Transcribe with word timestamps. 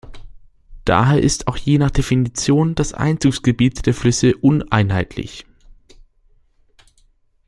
Daher 0.83 1.21
ist 1.21 1.47
auch 1.47 1.55
je 1.57 1.77
nach 1.77 1.91
Definition 1.91 2.73
das 2.73 2.95
Einzugsgebiet 2.95 3.85
der 3.85 3.93
Flüsse 3.93 4.35
uneinheitlich. 4.37 5.45